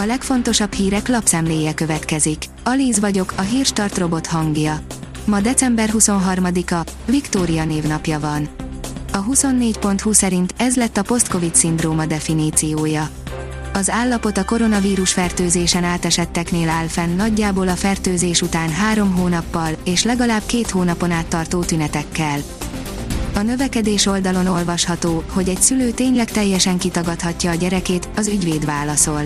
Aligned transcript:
A 0.00 0.04
legfontosabb 0.06 0.72
hírek 0.72 1.08
lapszemléje 1.08 1.74
következik. 1.74 2.44
Alíz 2.64 3.00
vagyok, 3.00 3.32
a 3.36 3.40
hírstart 3.40 3.98
robot 3.98 4.26
hangja. 4.26 4.80
Ma 5.24 5.40
december 5.40 5.90
23-a, 5.92 6.90
Viktória 7.04 7.64
névnapja 7.64 8.20
van. 8.20 8.48
A 9.12 9.24
24.20 9.24 10.12
szerint 10.12 10.54
ez 10.56 10.76
lett 10.76 10.96
a 10.96 11.02
post-covid 11.02 11.54
szindróma 11.54 12.06
definíciója. 12.06 13.08
Az 13.72 13.90
állapot 13.90 14.36
a 14.36 14.44
koronavírus 14.44 15.12
fertőzésen 15.12 15.84
átesetteknél 15.84 16.68
áll 16.68 16.86
fenn 16.86 17.16
nagyjából 17.16 17.68
a 17.68 17.76
fertőzés 17.76 18.42
után 18.42 18.70
három 18.70 19.14
hónappal, 19.14 19.70
és 19.84 20.04
legalább 20.04 20.42
két 20.46 20.70
hónapon 20.70 21.10
át 21.10 21.26
tartó 21.26 21.62
tünetekkel. 21.62 22.38
A 23.34 23.42
növekedés 23.42 24.06
oldalon 24.06 24.46
olvasható, 24.46 25.24
hogy 25.32 25.48
egy 25.48 25.60
szülő 25.60 25.90
tényleg 25.90 26.30
teljesen 26.30 26.78
kitagadhatja 26.78 27.50
a 27.50 27.54
gyerekét, 27.54 28.08
az 28.16 28.28
ügyvéd 28.28 28.64
válaszol. 28.64 29.22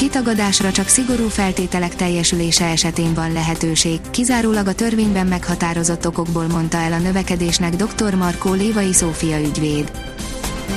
Kitagadásra 0.00 0.72
csak 0.72 0.88
szigorú 0.88 1.28
feltételek 1.28 1.94
teljesülése 1.94 2.64
esetén 2.64 3.14
van 3.14 3.32
lehetőség, 3.32 4.00
kizárólag 4.10 4.66
a 4.66 4.74
törvényben 4.74 5.26
meghatározott 5.26 6.06
okokból 6.06 6.46
mondta 6.46 6.76
el 6.76 6.92
a 6.92 6.98
növekedésnek 6.98 7.74
dr. 7.76 8.14
Markó 8.14 8.52
Lévai 8.52 8.92
Szófia 8.92 9.40
ügyvéd. 9.40 9.90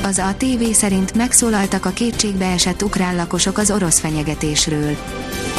Az 0.04 0.20
ATV 0.20 0.64
szerint 0.72 1.14
megszólaltak 1.14 1.86
a 1.86 1.90
kétségbe 1.90 2.46
esett 2.46 2.84
ukrán 2.84 3.16
lakosok 3.16 3.58
az 3.58 3.72
orosz 3.72 4.00
fenyegetésről. 4.00 4.98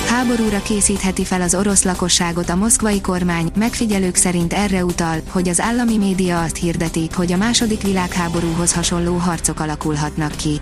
Háborúra 0.08 0.62
készítheti 0.62 1.24
fel 1.24 1.42
az 1.42 1.54
orosz 1.54 1.84
lakosságot 1.84 2.48
a 2.48 2.56
moszkvai 2.56 3.00
kormány, 3.00 3.50
megfigyelők 3.56 4.14
szerint 4.14 4.52
erre 4.52 4.84
utal, 4.84 5.20
hogy 5.30 5.48
az 5.48 5.60
állami 5.60 5.96
média 5.96 6.42
azt 6.42 6.56
hirdeti, 6.56 7.08
hogy 7.14 7.32
a 7.32 7.36
második 7.36 7.82
világháborúhoz 7.82 8.72
hasonló 8.72 9.16
harcok 9.16 9.60
alakulhatnak 9.60 10.36
ki. 10.36 10.60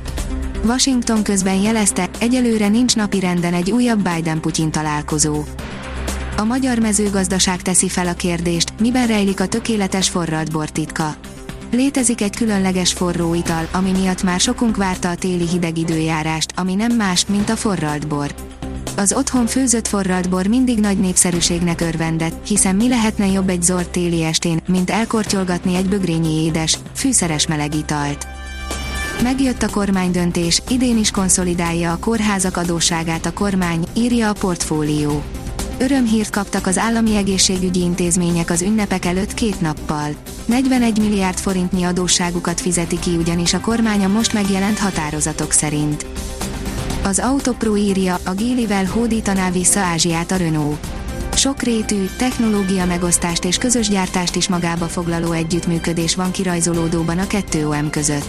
Washington 0.65 1.23
közben 1.23 1.61
jelezte, 1.61 2.09
egyelőre 2.19 2.69
nincs 2.69 2.97
napirenden 2.97 3.55
egy 3.55 3.71
újabb 3.71 4.09
Biden-Putyin 4.15 4.71
találkozó. 4.71 5.43
A 6.37 6.45
magyar 6.45 6.79
mezőgazdaság 6.79 7.63
teszi 7.63 7.89
fel 7.89 8.07
a 8.07 8.13
kérdést, 8.13 8.73
miben 8.81 9.07
rejlik 9.07 9.41
a 9.41 9.47
tökéletes 9.47 10.09
forralt 10.09 10.53
bor 10.53 10.71
titka. 10.71 11.15
Létezik 11.71 12.21
egy 12.21 12.37
különleges 12.37 12.93
forró 12.93 13.35
ital, 13.35 13.69
ami 13.73 13.91
miatt 13.91 14.23
már 14.23 14.41
sokunk 14.41 14.77
várta 14.77 15.11
a 15.11 15.15
téli 15.15 15.49
hideg 15.49 15.79
időjárást, 15.79 16.53
ami 16.57 16.75
nem 16.75 16.97
más, 16.97 17.27
mint 17.27 17.51
a 17.51 17.57
forralt 17.57 18.07
bor. 18.07 18.35
Az 18.97 19.13
otthon 19.13 19.47
főzött 19.47 19.89
forralt 19.89 20.29
bor 20.29 20.47
mindig 20.47 20.79
nagy 20.79 20.99
népszerűségnek 20.99 21.81
örvendett, 21.81 22.47
hiszen 22.47 22.77
mi 22.77 22.89
lehetne 22.89 23.27
jobb 23.27 23.49
egy 23.49 23.63
zord 23.63 23.89
téli 23.89 24.23
estén, 24.25 24.61
mint 24.69 24.91
elkortyolgatni 24.91 25.75
egy 25.75 25.89
bögrényi 25.89 26.45
édes, 26.45 26.79
fűszeres 26.95 27.47
meleg 27.47 27.75
italt. 27.75 28.27
Megjött 29.23 29.63
a 29.63 29.69
kormánydöntés, 29.71 30.63
idén 30.69 30.99
is 30.99 31.11
konszolidálja 31.11 31.93
a 31.93 31.99
kórházak 31.99 32.57
adósságát 32.57 33.27
a 33.27 33.33
kormány, 33.33 33.85
írja 33.95 34.29
a 34.29 34.33
portfólió. 34.33 35.23
Örömhírt 35.79 36.31
kaptak 36.31 36.67
az 36.67 36.79
állami 36.79 37.17
egészségügyi 37.17 37.81
intézmények 37.81 38.51
az 38.51 38.63
ünnepek 38.63 39.05
előtt 39.05 39.35
két 39.35 39.61
nappal. 39.61 40.11
41 40.45 40.99
milliárd 40.99 41.39
forintnyi 41.39 41.83
adósságukat 41.83 42.61
fizeti 42.61 42.99
ki 42.99 43.11
ugyanis 43.17 43.55
a 43.55 43.61
kormány 43.61 44.05
a 44.05 44.09
most 44.09 44.33
megjelent 44.33 44.79
határozatok 44.79 45.53
szerint. 45.53 46.07
Az 47.03 47.19
Autopro 47.19 47.77
írja, 47.77 48.19
a 48.25 48.33
Gélivel 48.33 48.85
hódítaná 48.85 49.51
vissza 49.51 49.81
Ázsiát 49.81 50.31
a 50.31 50.37
Renault. 50.37 50.87
Sokrétű, 51.35 52.05
technológia 52.17 52.87
megosztást 52.87 53.45
és 53.45 53.59
közös 53.59 53.89
gyártást 53.89 54.37
is 54.37 54.49
magába 54.49 54.87
foglaló 54.87 55.33
együttműködés 55.33 56.15
van 56.15 56.31
kirajzolódóban 56.31 57.19
a 57.19 57.25
2OM 57.25 57.87
között. 57.91 58.29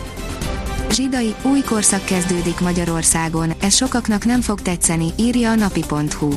Zsidai, 0.91 1.35
új 1.41 1.61
korszak 1.61 2.05
kezdődik 2.05 2.59
Magyarországon, 2.59 3.53
ez 3.61 3.75
sokaknak 3.75 4.25
nem 4.25 4.41
fog 4.41 4.61
tetszeni, 4.61 5.07
írja 5.15 5.51
a 5.51 5.55
napi.hu. 5.55 6.33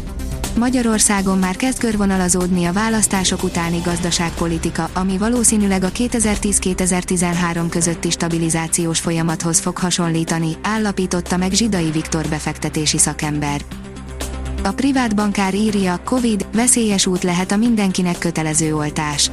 Magyarországon 0.59 1.39
már 1.39 1.57
kezd 1.57 1.79
körvonalazódni 1.79 2.65
a 2.65 2.73
választások 2.73 3.43
utáni 3.43 3.81
gazdaságpolitika, 3.85 4.91
ami 4.95 5.19
valószínűleg 5.19 5.85
a 5.85 5.91
2010-2013 5.91 7.67
közötti 7.71 8.11
stabilizációs 8.11 8.99
folyamathoz 8.99 9.61
fog 9.61 9.79
hasonlítani, 9.79 10.57
állapította 10.63 11.37
meg 11.37 11.53
Zsidai 11.53 11.91
Viktor 11.91 12.29
befektetési 12.29 12.99
szakember. 12.99 13.61
A 14.63 14.73
privát 14.73 15.15
bankár 15.15 15.55
írja, 15.55 16.01
Covid, 16.05 16.47
veszélyes 16.53 17.07
út 17.07 17.23
lehet 17.23 17.53
a 17.53 17.57
mindenkinek 17.57 18.19
kötelező 18.19 18.75
oltás. 18.75 19.31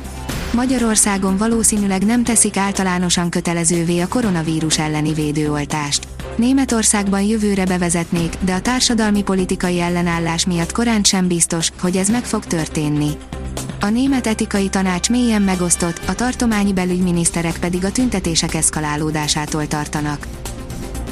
Magyarországon 0.54 1.38
valószínűleg 1.38 2.06
nem 2.06 2.24
teszik 2.24 2.58
általánosan 2.58 3.30
kötelezővé 3.30 4.00
a 4.00 4.08
koronavírus 4.08 4.80
elleni 4.80 5.14
védőoltást. 5.14 6.08
Németországban 6.36 7.22
jövőre 7.22 7.66
bevezetnék, 7.66 8.34
de 8.40 8.54
a 8.54 8.62
társadalmi 8.62 9.24
politikai 9.24 9.80
ellenállás 9.80 10.46
miatt 10.46 10.72
korán 10.72 11.04
sem 11.04 11.28
biztos, 11.28 11.70
hogy 11.80 11.98
ez 11.98 12.10
meg 12.10 12.24
fog 12.24 12.46
történni. 12.46 13.10
A 13.80 13.90
német 13.90 14.28
etikai 14.28 14.70
tanács 14.70 15.10
mélyen 15.10 15.42
megosztott, 15.42 16.02
a 16.08 16.16
tartományi 16.16 16.74
belügyminiszterek 16.74 17.58
pedig 17.60 17.86
a 17.86 17.92
tüntetések 17.92 18.54
eszkalálódásától 18.54 19.68
tartanak. 19.68 20.28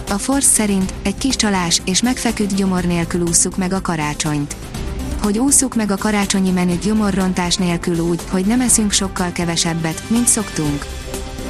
A 0.10 0.18
Force 0.18 0.50
szerint 0.50 0.94
egy 1.04 1.18
kis 1.18 1.36
csalás 1.36 1.82
és 1.86 2.02
megfeküdt 2.02 2.56
gyomor 2.56 2.84
nélkül 2.84 3.22
ússzuk 3.22 3.58
meg 3.58 3.74
a 3.74 3.82
karácsonyt. 3.82 4.56
Hogy 5.22 5.40
ússzuk 5.40 5.76
meg 5.76 5.92
a 5.92 5.98
karácsonyi 5.98 6.52
menüt 6.52 6.84
gyomorrontás 6.84 7.56
nélkül 7.56 8.00
úgy, 8.00 8.22
hogy 8.30 8.46
nem 8.46 8.62
eszünk 8.62 8.92
sokkal 8.92 9.32
kevesebbet, 9.32 10.04
mint 10.10 10.28
szoktunk 10.28 10.86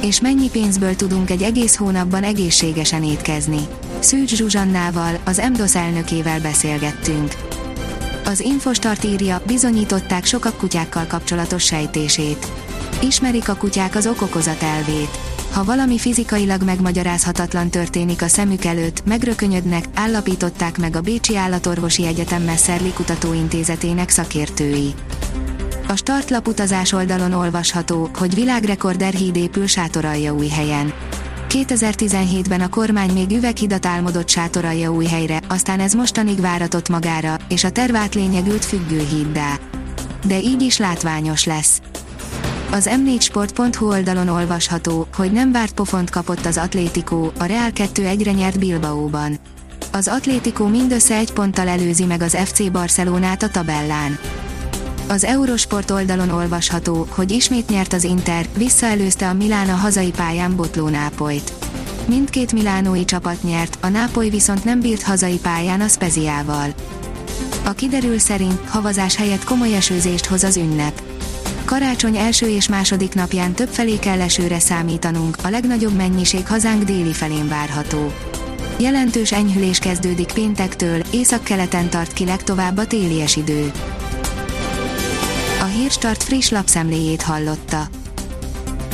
és 0.04 0.20
mennyi 0.20 0.50
pénzből 0.50 0.96
tudunk 0.96 1.30
egy 1.30 1.42
egész 1.42 1.76
hónapban 1.76 2.22
egészségesen 2.22 3.04
étkezni. 3.04 3.60
Szűcs 3.98 4.34
Zsuzsannával, 4.34 5.18
az 5.24 5.42
MDOS 5.52 5.74
elnökével 5.74 6.40
beszélgettünk. 6.40 7.34
Az 8.24 8.40
Infostart 8.40 9.04
írja, 9.04 9.42
bizonyították 9.46 10.24
sokak 10.24 10.56
kutyákkal 10.56 11.06
kapcsolatos 11.06 11.64
sejtését. 11.64 12.46
Ismerik 13.02 13.48
a 13.48 13.54
kutyák 13.54 13.94
az 13.94 14.06
okokozat 14.06 14.62
elvét. 14.62 15.31
Ha 15.52 15.64
valami 15.64 15.98
fizikailag 15.98 16.62
megmagyarázhatatlan 16.62 17.70
történik 17.70 18.22
a 18.22 18.28
szemük 18.28 18.64
előtt, 18.64 19.04
megrökönyödnek, 19.04 19.84
állapították 19.94 20.78
meg 20.78 20.96
a 20.96 21.00
Bécsi 21.00 21.36
Állatorvosi 21.36 22.06
Egyetem 22.06 22.42
Messzerli 22.42 22.92
Kutatóintézetének 22.92 24.10
szakértői. 24.10 24.94
A 25.88 25.96
startlap 25.96 26.48
utazás 26.48 26.92
oldalon 26.92 27.32
olvasható, 27.32 28.08
hogy 28.18 28.34
világrekorder 28.34 29.12
híd 29.12 29.36
épül 29.36 29.66
új 30.34 30.48
helyen. 30.48 30.92
2017-ben 31.48 32.60
a 32.60 32.68
kormány 32.68 33.12
még 33.12 33.30
üveghidat 33.30 33.86
álmodott 33.86 34.28
új 34.92 35.06
helyre, 35.06 35.40
aztán 35.48 35.80
ez 35.80 35.92
mostanig 35.92 36.40
váratott 36.40 36.88
magára, 36.88 37.36
és 37.48 37.64
a 37.64 37.70
terv 37.70 37.94
átlényegült 37.94 38.64
függőhíddá. 38.64 39.58
De 40.26 40.40
így 40.40 40.62
is 40.62 40.78
látványos 40.78 41.44
lesz. 41.44 41.80
Az 42.72 42.90
m4sport.hu 42.90 43.86
oldalon 43.86 44.28
olvasható, 44.28 45.06
hogy 45.16 45.32
nem 45.32 45.52
várt 45.52 45.72
pofont 45.72 46.10
kapott 46.10 46.46
az 46.46 46.56
Atlético, 46.56 47.30
a 47.38 47.44
Real 47.44 47.70
2 47.72 48.06
egyre 48.06 48.32
nyert 48.32 48.58
Bilbaóban. 48.58 49.38
Az 49.92 50.08
Atlético 50.08 50.68
mindössze 50.68 51.16
egy 51.16 51.32
ponttal 51.32 51.68
előzi 51.68 52.04
meg 52.04 52.22
az 52.22 52.36
FC 52.44 52.70
Barcelonát 52.70 53.42
a 53.42 53.48
tabellán. 53.48 54.18
Az 55.08 55.24
Eurosport 55.24 55.90
oldalon 55.90 56.30
olvasható, 56.30 57.06
hogy 57.10 57.30
ismét 57.30 57.68
nyert 57.68 57.92
az 57.92 58.04
Inter, 58.04 58.46
visszaelőzte 58.56 59.28
a 59.28 59.32
Milán 59.32 59.68
a 59.68 59.74
hazai 59.74 60.10
pályán 60.10 60.56
Botló 60.56 60.88
Nápolyt. 60.88 61.52
Mindkét 62.06 62.52
milánói 62.52 63.04
csapat 63.04 63.42
nyert, 63.42 63.78
a 63.80 63.88
Nápoly 63.88 64.28
viszont 64.28 64.64
nem 64.64 64.80
bírt 64.80 65.02
hazai 65.02 65.38
pályán 65.38 65.80
a 65.80 65.88
Speziával. 65.88 66.74
A 67.64 67.72
kiderül 67.72 68.18
szerint 68.18 68.60
havazás 68.68 69.16
helyett 69.16 69.44
komoly 69.44 69.74
esőzést 69.74 70.26
hoz 70.26 70.42
az 70.42 70.56
ünnep. 70.56 71.11
Karácsony 71.64 72.16
első 72.16 72.48
és 72.48 72.68
második 72.68 73.14
napján 73.14 73.52
több 73.52 73.68
felé 73.68 73.98
kell 73.98 74.20
esőre 74.20 74.58
számítanunk, 74.58 75.36
a 75.42 75.48
legnagyobb 75.48 75.96
mennyiség 75.96 76.46
hazánk 76.46 76.82
déli 76.82 77.12
felén 77.12 77.48
várható. 77.48 78.12
Jelentős 78.78 79.32
enyhülés 79.32 79.78
kezdődik 79.78 80.32
péntektől, 80.32 81.02
északkeleten 81.10 81.90
tart 81.90 82.12
ki 82.12 82.24
legtovább 82.24 82.76
a 82.78 82.86
télies 82.86 83.36
idő. 83.36 83.72
A 85.60 85.64
Hírstart 85.64 86.22
friss 86.22 86.48
lapszemléjét 86.48 87.22
hallotta. 87.22 88.01